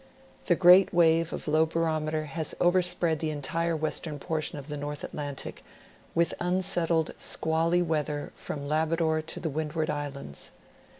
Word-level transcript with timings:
The 0.47 0.55
great 0.55 0.91
wave 0.91 1.31
of 1.31 1.47
low 1.47 1.67
barometer 1.67 2.25
has 2.25 2.55
over 2.59 2.81
spread 2.81 3.19
the 3.19 3.29
entire 3.29 3.77
western 3.77 4.17
portion 4.17 4.57
of 4.57 4.67
the 4.67 4.75
North 4.75 5.03
Atlantic, 5.03 5.63
with 6.15 6.33
un 6.39 6.63
settled 6.63 7.13
squally 7.17 7.83
weather 7.83 8.31
from, 8.35 8.67
Labrador 8.67 9.21
to 9.21 9.39
the 9.39 9.51
Windward 9.51 9.91
Islands. 9.91 10.49